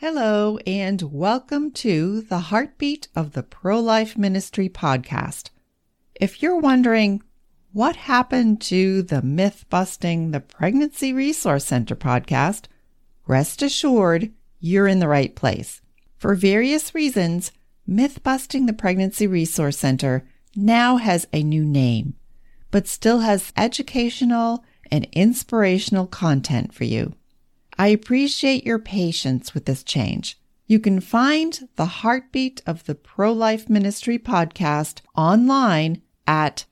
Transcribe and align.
Hello, 0.00 0.58
and 0.64 1.02
welcome 1.02 1.72
to 1.72 2.20
the 2.20 2.38
Heartbeat 2.38 3.08
of 3.16 3.32
the 3.32 3.42
Pro 3.42 3.80
Life 3.80 4.16
Ministry 4.16 4.68
podcast. 4.68 5.50
If 6.14 6.40
you're 6.40 6.60
wondering 6.60 7.20
what 7.72 7.96
happened 7.96 8.60
to 8.60 9.02
the 9.02 9.22
Myth 9.22 9.64
Busting 9.68 10.30
the 10.30 10.38
Pregnancy 10.38 11.12
Resource 11.12 11.64
Center 11.64 11.96
podcast, 11.96 12.66
rest 13.26 13.60
assured 13.60 14.30
you're 14.60 14.86
in 14.86 15.00
the 15.00 15.08
right 15.08 15.34
place. 15.34 15.82
For 16.16 16.36
various 16.36 16.94
reasons, 16.94 17.50
Myth 17.84 18.22
Busting 18.22 18.66
the 18.66 18.72
Pregnancy 18.72 19.26
Resource 19.26 19.78
Center 19.78 20.28
now 20.54 20.98
has 20.98 21.26
a 21.32 21.42
new 21.42 21.64
name, 21.64 22.14
but 22.70 22.86
still 22.86 23.18
has 23.18 23.52
educational 23.56 24.64
and 24.92 25.08
inspirational 25.10 26.06
content 26.06 26.72
for 26.72 26.84
you. 26.84 27.14
I 27.78 27.88
appreciate 27.88 28.64
your 28.66 28.80
patience 28.80 29.54
with 29.54 29.64
this 29.66 29.84
change. 29.84 30.40
You 30.66 30.80
can 30.80 31.00
find 31.00 31.68
the 31.76 31.86
heartbeat 31.86 32.60
of 32.66 32.84
the 32.84 32.94
Pro 32.94 33.32
Life 33.32 33.70
Ministry 33.70 34.18
podcast 34.18 35.00
online 35.16 36.02
at 36.26 36.66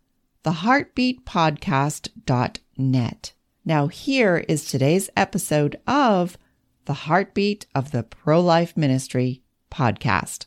theheartbeatpodcast.net. 0.44 3.32
Now, 3.64 3.86
here 3.86 4.44
is 4.48 4.64
today's 4.64 5.08
episode 5.16 5.80
of 5.86 6.36
the 6.84 6.94
Heartbeat 6.94 7.66
of 7.74 7.90
the 7.90 8.02
Pro 8.02 8.40
Life 8.40 8.76
Ministry 8.76 9.42
podcast. 9.70 10.46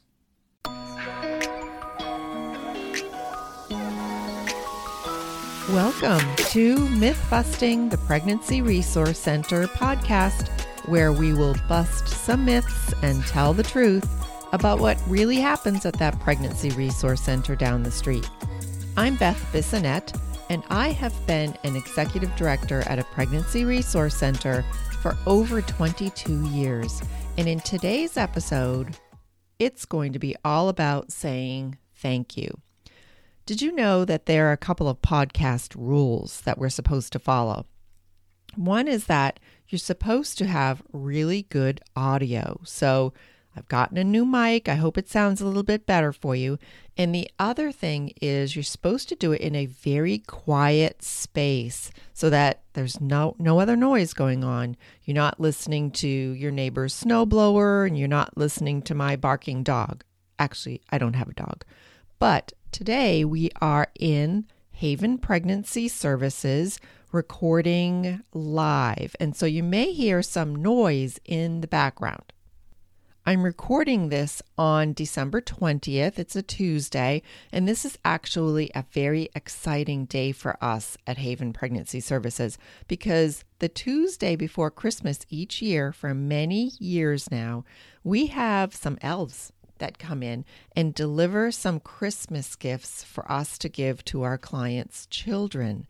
Welcome 5.73 6.35
to 6.35 6.89
Myth 6.89 7.23
Busting 7.29 7.89
the 7.89 7.97
Pregnancy 7.99 8.63
Resource 8.63 9.19
Center 9.19 9.67
podcast, 9.67 10.49
where 10.87 11.13
we 11.13 11.31
will 11.31 11.55
bust 11.67 12.07
some 12.07 12.45
myths 12.45 12.91
and 13.03 13.23
tell 13.27 13.53
the 13.53 13.61
truth 13.61 14.09
about 14.51 14.79
what 14.79 14.99
really 15.05 15.35
happens 15.35 15.85
at 15.85 15.93
that 15.99 16.19
Pregnancy 16.21 16.71
Resource 16.71 17.21
Center 17.21 17.55
down 17.55 17.83
the 17.83 17.91
street. 17.91 18.27
I'm 18.97 19.15
Beth 19.17 19.39
Bissonette, 19.53 20.19
and 20.49 20.63
I 20.71 20.89
have 20.89 21.13
been 21.27 21.55
an 21.63 21.75
executive 21.75 22.35
director 22.35 22.81
at 22.87 22.97
a 22.97 23.03
pregnancy 23.03 23.63
resource 23.63 24.15
center 24.15 24.65
for 25.03 25.15
over 25.27 25.61
22 25.61 26.47
years. 26.47 26.99
And 27.37 27.47
in 27.47 27.59
today's 27.59 28.17
episode, 28.17 28.97
it's 29.59 29.85
going 29.85 30.13
to 30.13 30.19
be 30.19 30.35
all 30.43 30.69
about 30.69 31.11
saying 31.11 31.77
thank 31.93 32.35
you. 32.35 32.59
Did 33.49 33.63
you 33.63 33.71
know 33.71 34.05
that 34.05 34.27
there 34.27 34.49
are 34.49 34.51
a 34.51 34.57
couple 34.57 34.87
of 34.87 35.01
podcast 35.01 35.73
rules 35.75 36.41
that 36.41 36.59
we're 36.59 36.69
supposed 36.69 37.11
to 37.13 37.17
follow? 37.17 37.65
One 38.55 38.87
is 38.87 39.05
that 39.05 39.39
you're 39.67 39.79
supposed 39.79 40.37
to 40.37 40.45
have 40.45 40.83
really 40.93 41.47
good 41.49 41.81
audio. 41.95 42.61
So 42.63 43.11
I've 43.55 43.67
gotten 43.67 43.97
a 43.97 44.03
new 44.03 44.23
mic. 44.23 44.69
I 44.69 44.75
hope 44.75 44.99
it 44.99 45.09
sounds 45.09 45.41
a 45.41 45.47
little 45.47 45.63
bit 45.63 45.87
better 45.87 46.13
for 46.13 46.35
you. 46.35 46.59
And 46.95 47.15
the 47.15 47.27
other 47.39 47.71
thing 47.71 48.13
is 48.21 48.55
you're 48.55 48.61
supposed 48.61 49.09
to 49.09 49.15
do 49.15 49.31
it 49.31 49.41
in 49.41 49.55
a 49.55 49.65
very 49.65 50.19
quiet 50.19 51.01
space 51.01 51.89
so 52.13 52.29
that 52.29 52.61
there's 52.73 53.01
no 53.01 53.35
no 53.39 53.59
other 53.59 53.75
noise 53.75 54.13
going 54.13 54.43
on. 54.43 54.77
You're 55.05 55.15
not 55.15 55.39
listening 55.39 55.89
to 55.93 56.07
your 56.07 56.51
neighbor's 56.51 56.93
snowblower 56.93 57.87
and 57.87 57.97
you're 57.97 58.07
not 58.07 58.37
listening 58.37 58.83
to 58.83 58.93
my 58.93 59.15
barking 59.15 59.63
dog. 59.63 60.03
Actually, 60.37 60.83
I 60.91 60.99
don't 60.99 61.15
have 61.15 61.29
a 61.29 61.33
dog. 61.33 61.65
But 62.19 62.51
today 62.71 63.25
we 63.25 63.49
are 63.61 63.87
in 63.99 64.45
Haven 64.71 65.17
Pregnancy 65.17 65.87
Services 65.87 66.79
recording 67.11 68.21
live. 68.33 69.15
And 69.19 69.35
so 69.35 69.45
you 69.45 69.63
may 69.63 69.91
hear 69.91 70.21
some 70.21 70.55
noise 70.55 71.19
in 71.25 71.61
the 71.61 71.67
background. 71.67 72.33
I'm 73.25 73.43
recording 73.43 74.09
this 74.09 74.41
on 74.57 74.93
December 74.93 75.41
20th. 75.41 76.17
It's 76.17 76.35
a 76.35 76.41
Tuesday, 76.41 77.21
and 77.51 77.67
this 77.67 77.85
is 77.85 77.97
actually 78.03 78.71
a 78.73 78.85
very 78.91 79.29
exciting 79.35 80.05
day 80.05 80.31
for 80.31 80.57
us 80.63 80.97
at 81.05 81.19
Haven 81.19 81.53
Pregnancy 81.53 81.99
Services 81.99 82.57
because 82.87 83.43
the 83.59 83.69
Tuesday 83.69 84.35
before 84.35 84.71
Christmas 84.71 85.19
each 85.29 85.61
year, 85.61 85.91
for 85.91 86.13
many 86.15 86.71
years 86.79 87.29
now, 87.29 87.65
we 88.03 88.27
have 88.27 88.73
some 88.73 88.97
elves 89.01 89.51
that 89.79 89.99
come 89.99 90.23
in 90.23 90.45
and 90.75 90.93
deliver 90.93 91.51
some 91.51 91.79
Christmas 91.79 92.55
gifts 92.55 93.03
for 93.03 93.29
us 93.31 93.57
to 93.57 93.69
give 93.69 94.05
to 94.05 94.21
our 94.21 94.37
clients' 94.37 95.07
children. 95.07 95.87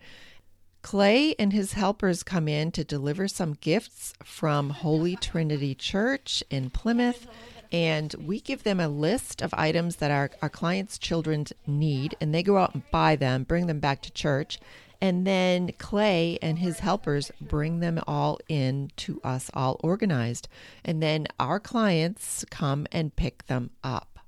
Clay 0.81 1.35
and 1.37 1.51
his 1.51 1.73
helpers 1.73 2.23
come 2.23 2.47
in 2.47 2.71
to 2.71 2.83
deliver 2.83 3.27
some 3.27 3.57
gifts 3.59 4.13
from 4.23 4.69
Holy 4.69 5.15
Trinity 5.15 5.75
Church 5.75 6.43
in 6.49 6.69
Plymouth. 6.69 7.27
And 7.71 8.15
we 8.15 8.39
give 8.39 8.63
them 8.63 8.79
a 8.79 8.87
list 8.87 9.41
of 9.41 9.53
items 9.53 9.97
that 9.97 10.09
our, 10.09 10.31
our 10.41 10.49
clients' 10.49 10.97
children 10.97 11.45
need, 11.67 12.15
and 12.19 12.33
they 12.33 12.41
go 12.41 12.57
out 12.57 12.73
and 12.73 12.89
buy 12.89 13.15
them, 13.15 13.43
bring 13.43 13.67
them 13.67 13.79
back 13.79 14.01
to 14.03 14.11
church. 14.11 14.57
And 15.01 15.25
then 15.25 15.71
Clay 15.77 16.37
and 16.41 16.59
his 16.59 16.79
helpers 16.79 17.31
bring 17.39 17.79
them 17.79 18.01
all 18.05 18.39
in 18.49 18.91
to 18.97 19.21
us, 19.23 19.49
all 19.53 19.79
organized. 19.81 20.49
And 20.83 21.01
then 21.01 21.27
our 21.39 21.59
clients 21.59 22.43
come 22.49 22.85
and 22.91 23.15
pick 23.15 23.45
them 23.47 23.71
up. 23.83 24.19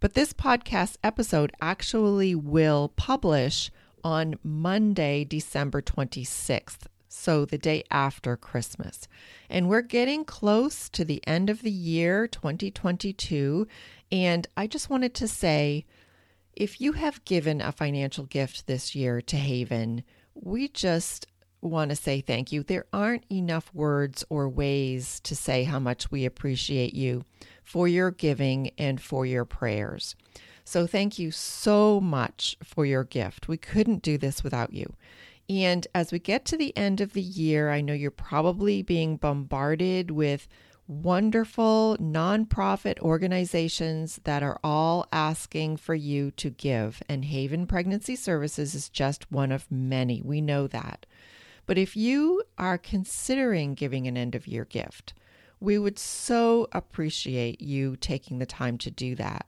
But 0.00 0.14
this 0.14 0.32
podcast 0.32 0.96
episode 1.02 1.52
actually 1.60 2.34
will 2.34 2.92
publish 2.96 3.70
on 4.02 4.38
Monday, 4.42 5.24
December 5.24 5.82
26th. 5.82 6.86
So 7.08 7.44
the 7.44 7.58
day 7.58 7.82
after 7.90 8.36
Christmas. 8.36 9.08
And 9.48 9.68
we're 9.68 9.82
getting 9.82 10.24
close 10.24 10.88
to 10.90 11.04
the 11.04 11.26
end 11.26 11.48
of 11.48 11.62
the 11.62 11.70
year 11.70 12.26
2022. 12.28 13.66
And 14.12 14.46
I 14.56 14.66
just 14.66 14.90
wanted 14.90 15.14
to 15.14 15.26
say, 15.26 15.86
if 16.56 16.80
you 16.80 16.92
have 16.92 17.24
given 17.26 17.60
a 17.60 17.70
financial 17.70 18.24
gift 18.24 18.66
this 18.66 18.94
year 18.94 19.20
to 19.20 19.36
Haven, 19.36 20.02
we 20.34 20.68
just 20.68 21.26
want 21.60 21.90
to 21.90 21.96
say 21.96 22.20
thank 22.20 22.50
you. 22.50 22.62
There 22.62 22.86
aren't 22.92 23.24
enough 23.30 23.72
words 23.74 24.24
or 24.30 24.48
ways 24.48 25.20
to 25.20 25.36
say 25.36 25.64
how 25.64 25.78
much 25.78 26.10
we 26.10 26.24
appreciate 26.24 26.94
you 26.94 27.24
for 27.62 27.86
your 27.86 28.10
giving 28.10 28.70
and 28.78 29.00
for 29.00 29.26
your 29.26 29.44
prayers. 29.44 30.16
So, 30.64 30.86
thank 30.86 31.18
you 31.18 31.30
so 31.30 32.00
much 32.00 32.56
for 32.64 32.84
your 32.84 33.04
gift. 33.04 33.48
We 33.48 33.56
couldn't 33.56 34.02
do 34.02 34.18
this 34.18 34.42
without 34.42 34.72
you. 34.72 34.94
And 35.48 35.86
as 35.94 36.10
we 36.10 36.18
get 36.18 36.44
to 36.46 36.56
the 36.56 36.76
end 36.76 37.00
of 37.00 37.12
the 37.12 37.22
year, 37.22 37.70
I 37.70 37.80
know 37.80 37.92
you're 37.92 38.10
probably 38.10 38.82
being 38.82 39.16
bombarded 39.16 40.10
with 40.10 40.48
wonderful 40.88 41.96
nonprofit 42.00 42.98
organizations 43.00 44.20
that 44.24 44.42
are 44.42 44.58
all 44.62 45.06
asking 45.12 45.76
for 45.76 45.94
you 45.94 46.30
to 46.32 46.50
give. 46.50 47.02
And 47.08 47.24
Haven 47.24 47.66
Pregnancy 47.66 48.16
Services 48.16 48.74
is 48.74 48.88
just 48.88 49.30
one 49.30 49.52
of 49.52 49.70
many. 49.70 50.22
We 50.22 50.40
know 50.40 50.66
that. 50.68 51.06
But 51.66 51.78
if 51.78 51.96
you 51.96 52.42
are 52.56 52.78
considering 52.78 53.74
giving 53.74 54.06
an 54.06 54.16
end 54.16 54.34
of 54.34 54.46
year 54.46 54.64
gift, 54.64 55.14
we 55.58 55.78
would 55.78 55.98
so 55.98 56.68
appreciate 56.72 57.60
you 57.60 57.96
taking 57.96 58.38
the 58.38 58.46
time 58.46 58.78
to 58.78 58.90
do 58.90 59.14
that. 59.16 59.46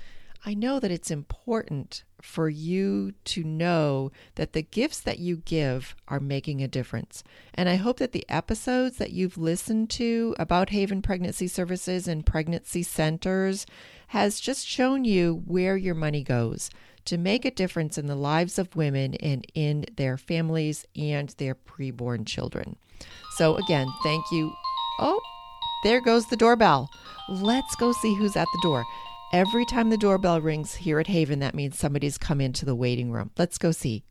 I 0.47 0.53
know 0.53 0.79
that 0.79 0.91
it's 0.91 1.09
important 1.09 2.03
for 2.21 2.49
you 2.49 3.13
to 3.25 3.43
know 3.43 4.11
that 4.35 4.53
the 4.53 4.61
gifts 4.61 4.99
that 4.99 5.17
you 5.17 5.37
give 5.37 5.95
are 6.07 6.19
making 6.19 6.61
a 6.61 6.67
difference. 6.67 7.23
And 7.55 7.67
I 7.67 7.75
hope 7.75 7.97
that 7.97 8.11
the 8.11 8.25
episodes 8.29 8.97
that 8.97 9.11
you've 9.11 9.39
listened 9.39 9.89
to 9.91 10.35
about 10.37 10.69
Haven 10.69 11.01
Pregnancy 11.01 11.47
Services 11.47 12.07
and 12.07 12.25
pregnancy 12.25 12.83
centers 12.83 13.65
has 14.09 14.39
just 14.39 14.67
shown 14.67 15.03
you 15.03 15.41
where 15.47 15.77
your 15.77 15.95
money 15.95 16.23
goes 16.23 16.69
to 17.05 17.17
make 17.17 17.43
a 17.43 17.51
difference 17.51 17.97
in 17.97 18.05
the 18.05 18.15
lives 18.15 18.59
of 18.59 18.75
women 18.75 19.15
and 19.15 19.45
in 19.55 19.85
their 19.95 20.15
families 20.17 20.85
and 20.95 21.29
their 21.37 21.55
preborn 21.55 22.25
children. 22.25 22.75
So, 23.35 23.55
again, 23.57 23.87
thank 24.03 24.23
you. 24.31 24.53
Oh, 24.99 25.19
there 25.83 26.01
goes 26.01 26.27
the 26.27 26.37
doorbell. 26.37 26.89
Let's 27.29 27.75
go 27.75 27.91
see 27.93 28.15
who's 28.15 28.35
at 28.35 28.47
the 28.53 28.59
door. 28.61 28.85
Every 29.35 29.65
time 29.65 29.89
the 29.89 29.97
doorbell 29.97 30.39
rings 30.39 30.75
here 30.75 30.97
at 30.97 31.07
Haven, 31.07 31.39
that 31.39 31.53
means 31.53 31.77
somebody's 31.77 32.17
come 32.17 32.39
into 32.39 32.63
the 32.63 32.73
waiting 32.73 33.11
room. 33.11 33.31
Let's 33.37 33.57
go 33.57 33.73
see. 33.73 34.05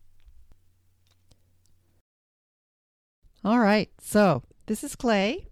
All 3.43 3.57
right, 3.57 3.89
so 3.99 4.43
this 4.67 4.83
is 4.83 4.95
Clay, 4.95 5.47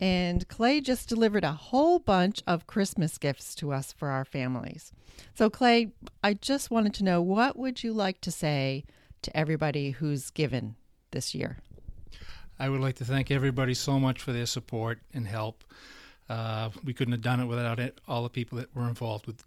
and 0.00 0.48
Clay 0.48 0.80
just 0.80 1.08
delivered 1.08 1.44
a 1.44 1.52
whole 1.52 2.00
bunch 2.00 2.42
of 2.48 2.66
Christmas 2.66 3.16
gifts 3.16 3.54
to 3.54 3.72
us 3.72 3.92
for 3.92 4.08
our 4.08 4.24
families. 4.24 4.90
So, 5.36 5.48
Clay, 5.48 5.92
I 6.24 6.34
just 6.34 6.72
wanted 6.72 6.92
to 6.94 7.04
know 7.04 7.22
what 7.22 7.56
would 7.56 7.84
you 7.84 7.92
like 7.92 8.20
to 8.22 8.32
say 8.32 8.82
to 9.22 9.36
everybody 9.36 9.92
who's 9.92 10.30
given 10.30 10.74
this 11.12 11.32
year? 11.32 11.58
I 12.58 12.68
would 12.68 12.80
like 12.80 12.96
to 12.96 13.04
thank 13.04 13.30
everybody 13.30 13.74
so 13.74 14.00
much 14.00 14.20
for 14.20 14.32
their 14.32 14.46
support 14.46 14.98
and 15.14 15.28
help. 15.28 15.62
Uh, 16.30 16.70
we 16.84 16.94
couldn't 16.94 17.10
have 17.10 17.22
done 17.22 17.40
it 17.40 17.46
without 17.46 17.80
it, 17.80 18.00
all 18.06 18.22
the 18.22 18.30
people 18.30 18.56
that 18.56 18.72
were 18.72 18.86
involved 18.86 19.26
with. 19.26 19.42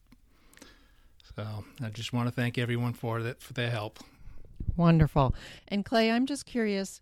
So 1.33 1.63
I 1.81 1.89
just 1.89 2.12
want 2.12 2.27
to 2.27 2.31
thank 2.33 2.57
everyone 2.57 2.91
for 2.91 3.24
that 3.24 3.41
for 3.41 3.53
their 3.53 3.69
help. 3.69 4.00
Wonderful. 4.75 5.33
And 5.69 5.85
Clay, 5.85 6.12
I'm 6.12 6.25
just 6.25 6.45
curious. 6.45 7.00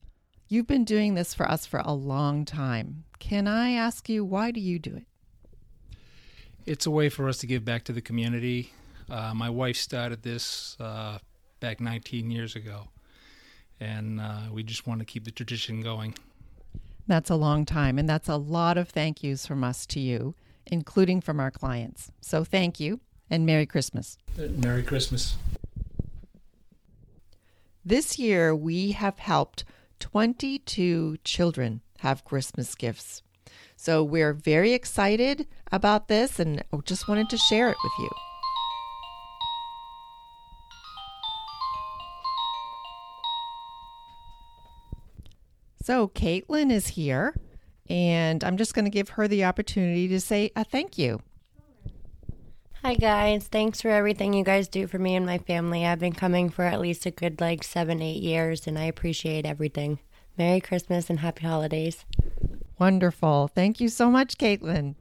You've 0.48 0.68
been 0.68 0.86
doing 0.86 1.16
this 1.16 1.34
for 1.34 1.50
us 1.50 1.66
for 1.66 1.80
a 1.80 1.94
long 1.94 2.46
time. 2.46 3.06
Can 3.18 3.48
I 3.48 3.72
ask 3.72 4.08
you 4.08 4.24
why 4.24 4.52
do 4.52 4.60
you 4.60 4.78
do 4.78 4.98
it? 4.98 5.06
It's 6.68 6.86
a 6.86 6.92
way 6.92 7.10
for 7.10 7.28
us 7.28 7.40
to 7.40 7.48
give 7.48 7.66
back 7.66 7.84
to 7.86 7.92
the 7.92 8.02
community. 8.02 8.72
Uh, 9.10 9.34
my 9.34 9.50
wife 9.50 9.78
started 9.78 10.22
this 10.22 10.78
uh, 10.80 11.18
back 11.60 11.82
19 11.82 12.30
years 12.30 12.56
ago, 12.56 12.90
and 13.80 14.22
uh, 14.22 14.42
we 14.52 14.62
just 14.62 14.86
want 14.86 15.00
to 15.00 15.06
keep 15.06 15.24
the 15.24 15.32
tradition 15.32 15.82
going. 15.82 16.14
That's 17.12 17.30
a 17.30 17.36
long 17.36 17.66
time, 17.66 18.00
and 18.00 18.08
that's 18.08 18.30
a 18.30 18.38
lot 18.38 18.78
of 18.78 18.88
thank 18.88 19.22
yous 19.22 19.46
from 19.46 19.66
us 19.66 19.86
to 19.88 20.00
you, 20.00 20.34
including 20.66 21.20
from 21.20 21.42
our 21.42 21.52
clients. 21.52 22.10
So 22.22 22.46
thank 22.46 22.80
you, 22.80 23.02
and 23.30 23.46
Merry 23.46 23.66
Christmas. 23.66 24.18
Merry 24.38 24.82
Christmas. 24.82 25.36
This 27.84 28.18
year, 28.18 28.56
we 28.56 28.94
have 28.94 29.20
helped 29.20 29.66
22 30.00 31.18
children 31.26 31.82
have 32.00 32.24
Christmas 32.24 32.76
gifts. 32.76 33.24
So 33.76 34.06
we're 34.06 34.32
very 34.32 34.72
excited 34.72 35.48
about 35.70 36.08
this 36.08 36.40
and 36.40 36.64
just 36.86 37.10
wanted 37.10 37.30
to 37.32 37.38
share 37.38 37.68
it 37.68 37.78
with 37.84 37.94
you. 38.00 38.10
So 45.92 46.08
Caitlin 46.08 46.72
is 46.72 46.88
here, 46.88 47.36
and 47.90 48.46
I'm 48.46 48.56
just 48.56 48.74
going 48.74 48.86
to 48.86 48.90
give 48.90 49.10
her 49.10 49.28
the 49.28 49.44
opportunity 49.44 50.08
to 50.08 50.22
say 50.22 50.50
a 50.56 50.64
thank 50.64 50.98
you. 50.98 51.22
Hi 52.82 52.94
guys, 52.94 53.50
thanks 53.50 53.82
for 53.82 53.90
everything 53.90 54.32
you 54.34 54.46
guys 54.46 54.70
do 54.70 54.88
for 54.88 55.00
me 55.00 55.18
and 55.18 55.26
my 55.26 55.40
family. 55.40 55.86
I've 55.86 56.00
been 56.00 56.14
coming 56.14 56.50
for 56.50 56.64
at 56.64 56.80
least 56.80 57.06
a 57.06 57.12
good 57.12 57.42
like 57.42 57.66
seven, 57.66 58.02
eight 58.02 58.24
years, 58.24 58.68
and 58.68 58.80
I 58.80 58.86
appreciate 58.86 59.46
everything. 59.46 60.00
Merry 60.38 60.62
Christmas 60.62 61.10
and 61.10 61.20
happy 61.20 61.46
holidays. 61.46 62.06
Wonderful. 62.80 63.50
Thank 63.54 63.82
you 63.82 63.90
so 63.90 64.10
much, 64.10 64.38
Caitlin. 64.38 64.96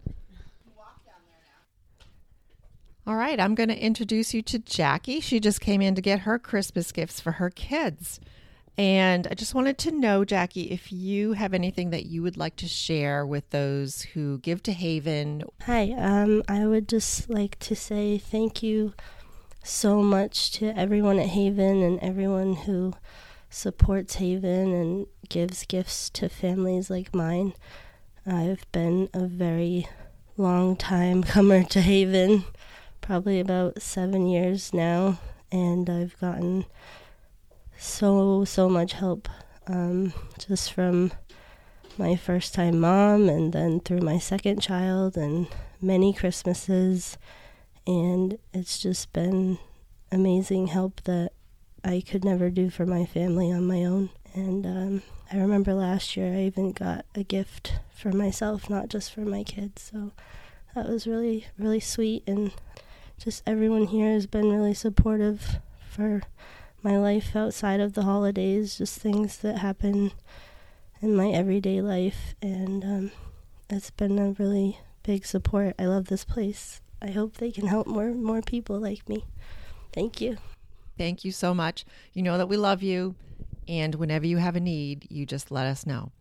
All 3.07 3.15
right, 3.15 3.39
I'm 3.39 3.55
going 3.55 3.69
to 3.69 3.79
introduce 3.79 4.35
you 4.35 4.43
to 4.43 4.59
Jackie. 4.59 5.21
She 5.21 5.39
just 5.39 5.61
came 5.61 5.83
in 5.83 5.95
to 5.95 6.03
get 6.03 6.23
her 6.23 6.37
Christmas 6.37 6.91
gifts 6.91 7.21
for 7.21 7.31
her 7.31 7.49
kids. 7.49 8.19
And 8.81 9.29
I 9.31 9.35
just 9.35 9.55
wanted 9.55 9.77
to 9.81 9.91
know, 9.91 10.25
Jackie, 10.25 10.71
if 10.71 10.91
you 10.91 11.35
have 11.35 11.53
anything 11.53 11.91
that 11.91 12.07
you 12.07 12.23
would 12.23 12.39
like 12.39 12.57
to 12.57 12.67
share 12.67 13.27
with 13.27 13.51
those 13.51 14.01
who 14.01 14.39
give 14.39 14.63
to 14.63 14.73
Haven. 14.73 15.43
Hi, 15.67 15.93
um, 15.99 16.43
I 16.49 16.67
would 16.67 16.89
just 16.89 17.29
like 17.29 17.59
to 17.59 17.77
say 17.77 18.17
thank 18.17 18.63
you 18.63 18.95
so 19.63 20.03
much 20.03 20.53
to 20.53 20.71
everyone 20.71 21.19
at 21.19 21.27
Haven 21.27 21.83
and 21.83 22.01
everyone 22.01 22.55
who 22.55 22.95
supports 23.51 24.15
Haven 24.15 24.73
and 24.73 25.07
gives 25.29 25.67
gifts 25.67 26.09
to 26.15 26.31
families 26.31 26.89
like 26.89 27.15
mine. 27.15 27.53
I've 28.27 28.65
been 28.73 29.11
a 29.13 29.27
very 29.27 29.89
long 30.39 30.75
time 30.75 31.23
comer 31.23 31.65
to 31.65 31.83
Haven, 31.83 32.47
probably 33.03 33.41
about 33.41 33.83
seven 33.83 34.27
years 34.27 34.73
now, 34.73 35.21
and 35.53 35.91
I've 35.91 36.19
gotten 36.19 36.65
so 37.81 38.45
so 38.45 38.69
much 38.69 38.93
help 38.93 39.29
um, 39.67 40.13
just 40.39 40.73
from 40.73 41.13
my 41.97 42.15
first 42.15 42.53
time 42.53 42.79
mom 42.79 43.29
and 43.29 43.53
then 43.53 43.81
through 43.81 44.01
my 44.01 44.19
second 44.19 44.61
child 44.61 45.17
and 45.17 45.47
many 45.81 46.13
christmases. 46.13 47.17
And 47.87 48.39
it's 48.53 48.79
just 48.79 49.13
been 49.13 49.59
amazing 50.13 50.69
help 50.69 51.01
that 51.05 51.33
i 51.83 52.03
could 52.07 52.25
never 52.25 52.51
do 52.51 52.69
for 52.69 52.85
my 52.85 53.07
family 53.07 53.51
on 53.51 53.67
my 53.67 53.85
own. 53.85 54.11
And 54.35 54.67
um, 54.67 55.03
i 55.33 55.39
remember 55.39 55.73
last 55.73 56.17
year 56.17 56.35
i 56.35 56.43
even 56.43 56.73
got 56.73 57.07
a 57.15 57.25
gift 57.25 57.81
for 57.95 58.13
myself 58.13 58.69
not 58.69 58.89
just 58.89 59.13
for 59.13 59.23
my 59.23 59.43
kids. 59.43 59.91
So 59.91 60.13
that 60.75 60.87
was 60.87 61.07
really 61.07 61.47
really 61.59 61.81
sweet. 61.81 62.25
And 62.27 62.53
just 63.19 63.43
everyone 63.47 63.87
here 63.87 64.13
has 64.13 64.27
been 64.27 64.51
really 64.51 64.75
supportive 64.75 65.61
for 65.89 66.23
my 66.83 66.99
life 66.99 67.35
outside 67.37 67.81
of 67.81 67.95
the 67.95 68.03
holidays, 68.03 68.79
just 68.79 68.99
things 68.99 69.39
that 69.39 69.59
happen 69.59 70.13
in 71.01 71.15
my 71.15 71.31
everyday 71.31 71.81
life. 71.81 72.35
And 72.41 72.85
um, 72.85 73.11
it's 73.69 73.91
been 73.91 74.19
a 74.19 74.35
really 74.39 74.79
big 75.03 75.25
support. 75.25 75.75
I 75.79 75.87
love 75.87 76.07
this 76.07 76.25
place. 76.25 76.81
I 77.03 77.11
hope 77.11 77.37
they 77.37 77.51
can 77.51 77.67
help 77.67 77.87
more 77.87 78.13
more 78.13 78.43
people 78.43 78.79
like 78.79 79.09
me. 79.09 79.25
Thank 79.93 80.21
you. 80.21 80.37
Thank 80.99 81.25
you 81.25 81.33
so 81.33 81.55
much. 81.55 81.87
You 82.13 82.23
know 82.23 82.37
that 82.37 82.49
we 82.49 82.57
love 82.57 82.83
you. 82.83 83.15
And 83.67 83.95
whenever 83.95 84.27
you 84.27 84.37
have 84.39 84.57
a 84.57 84.61
need, 84.61 85.07
you 85.11 85.25
just 85.25 85.51
let 85.51 85.67
us 85.67 85.87
know. 85.87 86.13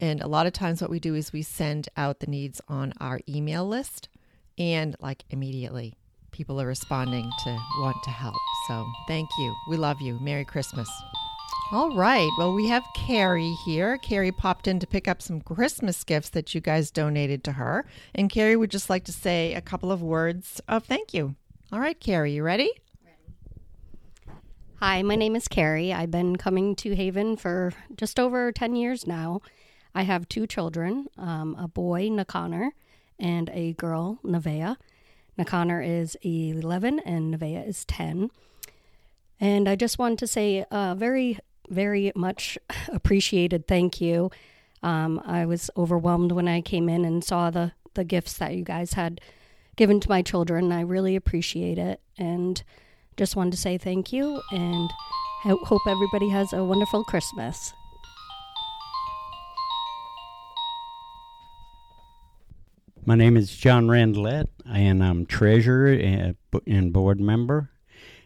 And 0.00 0.20
a 0.20 0.28
lot 0.28 0.46
of 0.46 0.52
times, 0.52 0.80
what 0.80 0.90
we 0.90 1.00
do 1.00 1.14
is 1.14 1.32
we 1.32 1.42
send 1.42 1.88
out 1.96 2.20
the 2.20 2.26
needs 2.26 2.60
on 2.68 2.92
our 3.00 3.20
email 3.28 3.66
list 3.66 4.08
and 4.56 4.96
like 5.00 5.24
immediately 5.30 5.94
people 6.30 6.60
are 6.60 6.66
responding 6.66 7.30
to 7.44 7.50
want 7.80 7.96
to 8.04 8.10
help. 8.10 8.36
So 8.68 8.86
thank 9.06 9.30
you. 9.38 9.56
We 9.66 9.78
love 9.78 10.02
you. 10.02 10.18
Merry 10.20 10.44
Christmas. 10.44 10.90
All 11.72 11.96
right. 11.96 12.28
Well, 12.36 12.52
we 12.52 12.68
have 12.68 12.84
Carrie 12.94 13.56
here. 13.64 13.96
Carrie 13.96 14.30
popped 14.30 14.68
in 14.68 14.78
to 14.78 14.86
pick 14.86 15.08
up 15.08 15.22
some 15.22 15.40
Christmas 15.40 16.04
gifts 16.04 16.28
that 16.30 16.54
you 16.54 16.60
guys 16.60 16.90
donated 16.90 17.42
to 17.44 17.52
her. 17.52 17.86
And 18.14 18.30
Carrie 18.30 18.56
would 18.56 18.70
just 18.70 18.90
like 18.90 19.04
to 19.04 19.12
say 19.12 19.54
a 19.54 19.62
couple 19.62 19.90
of 19.90 20.02
words 20.02 20.60
of 20.68 20.84
thank 20.84 21.14
you. 21.14 21.34
All 21.72 21.80
right, 21.80 21.98
Carrie, 21.98 22.32
you 22.32 22.42
ready? 22.42 22.70
Hi, 24.80 25.02
my 25.02 25.16
name 25.16 25.34
is 25.34 25.48
Carrie. 25.48 25.92
I've 25.92 26.10
been 26.10 26.36
coming 26.36 26.76
to 26.76 26.94
Haven 26.94 27.36
for 27.36 27.72
just 27.96 28.20
over 28.20 28.52
10 28.52 28.76
years 28.76 29.06
now. 29.06 29.40
I 29.94 30.02
have 30.02 30.28
two 30.28 30.46
children 30.46 31.08
um, 31.16 31.56
a 31.58 31.68
boy, 31.68 32.08
Nakana, 32.10 32.70
and 33.18 33.50
a 33.54 33.72
girl, 33.72 34.18
Nevaeh. 34.22 34.76
Nakana 35.38 35.86
is 35.86 36.16
11 36.22 36.98
and 37.00 37.34
Nevaeh 37.34 37.66
is 37.66 37.84
10. 37.86 38.30
And 39.40 39.68
I 39.68 39.76
just 39.76 39.98
wanted 39.98 40.18
to 40.20 40.26
say 40.26 40.64
a 40.70 40.94
very, 40.96 41.38
very 41.68 42.12
much 42.14 42.58
appreciated 42.92 43.66
thank 43.66 44.00
you. 44.00 44.30
Um, 44.82 45.20
I 45.24 45.46
was 45.46 45.70
overwhelmed 45.76 46.32
when 46.32 46.48
I 46.48 46.60
came 46.60 46.88
in 46.88 47.04
and 47.04 47.24
saw 47.24 47.50
the, 47.50 47.72
the 47.94 48.04
gifts 48.04 48.38
that 48.38 48.54
you 48.54 48.64
guys 48.64 48.92
had 48.94 49.20
given 49.76 50.00
to 50.00 50.08
my 50.08 50.22
children. 50.22 50.72
I 50.72 50.80
really 50.82 51.16
appreciate 51.16 51.78
it. 51.78 52.00
And 52.16 52.62
just 53.16 53.36
wanted 53.36 53.52
to 53.52 53.56
say 53.56 53.78
thank 53.78 54.12
you 54.12 54.40
and 54.52 54.90
hope 55.42 55.82
everybody 55.86 56.28
has 56.28 56.52
a 56.52 56.64
wonderful 56.64 57.04
Christmas. 57.04 57.72
My 63.04 63.14
name 63.14 63.36
is 63.36 63.56
John 63.56 63.88
Randlett, 63.88 64.48
and 64.66 65.02
I'm 65.02 65.24
treasurer 65.24 65.92
and 66.66 66.92
board 66.92 67.20
member. 67.20 67.70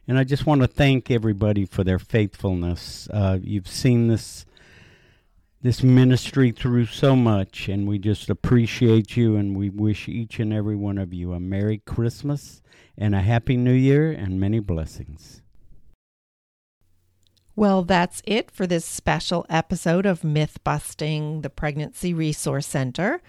And 0.09 0.19
I 0.19 0.25
just 0.25 0.47
want 0.47 0.63
to 0.63 0.67
thank 0.67 1.11
everybody 1.11 1.65
for 1.65 1.85
their 1.85 1.99
faithfulness. 1.99 3.09
Uh, 3.13 3.39
you've 3.41 3.69
seen 3.69 4.09
this 4.09 4.47
this 5.63 5.83
ministry 5.83 6.51
through 6.51 6.87
so 6.87 7.15
much, 7.15 7.69
and 7.69 7.87
we 7.87 7.97
just 7.97 8.29
appreciate 8.29 9.17
you. 9.17 9.37
And 9.37 9.57
we 9.57 9.71
wish 9.71 10.09
each 10.09 10.41
and 10.41 10.53
every 10.53 10.75
one 10.75 10.99
of 10.99 11.15
you 11.15 11.33
a 11.33 11.41
Merry 11.41 11.79
Christmas 11.79 12.63
and 12.99 13.15
a 13.15 13.21
Happy 13.21 13.57
New 13.57 13.73
Year 13.73 14.11
and 14.11 14.41
many 14.41 14.59
blessings. 14.59 15.41
Well, 17.55 17.83
that's 17.83 18.23
it 18.25 18.51
for 18.51 18.67
this 18.67 18.85
special 18.85 19.47
episode 19.49 20.07
of 20.07 20.25
Myth 20.25 20.59
Busting 20.65 21.43
the 21.43 21.51
Pregnancy 21.51 22.13
Resource 22.13 22.67
Center. 22.67 23.21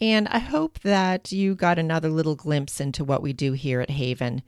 And 0.00 0.26
I 0.28 0.38
hope 0.38 0.80
that 0.80 1.30
you 1.30 1.54
got 1.54 1.78
another 1.78 2.08
little 2.08 2.36
glimpse 2.36 2.80
into 2.80 3.04
what 3.04 3.22
we 3.22 3.32
do 3.32 3.52
here 3.52 3.80
at 3.80 3.90
Haven 3.90 4.42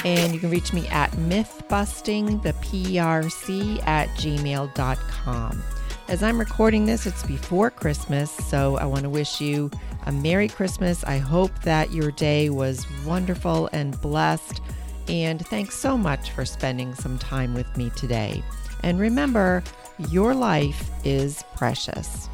and 0.04 0.34
you 0.34 0.40
can 0.40 0.50
reach 0.50 0.72
me 0.72 0.88
at 0.88 1.10
mythbustingtheprc 1.12 3.86
at 3.86 4.08
gmail.com. 4.10 5.62
As 6.08 6.22
I'm 6.22 6.38
recording 6.38 6.84
this, 6.84 7.06
it's 7.06 7.22
before 7.22 7.70
Christmas, 7.70 8.30
so 8.30 8.76
I 8.76 8.84
want 8.84 9.02
to 9.04 9.08
wish 9.08 9.40
you 9.40 9.70
a 10.04 10.12
Merry 10.12 10.48
Christmas. 10.48 11.04
I 11.04 11.18
hope 11.18 11.56
that 11.62 11.92
your 11.92 12.10
day 12.10 12.50
was 12.50 12.86
wonderful 13.06 13.70
and 13.72 13.98
blessed. 14.00 14.60
And 15.08 15.46
thanks 15.46 15.74
so 15.74 15.96
much 15.96 16.30
for 16.32 16.44
spending 16.44 16.94
some 16.94 17.18
time 17.18 17.54
with 17.54 17.76
me 17.76 17.90
today. 17.96 18.42
And 18.82 18.98
remember, 18.98 19.62
your 20.10 20.34
life 20.34 20.90
is 21.04 21.42
precious. 21.56 22.28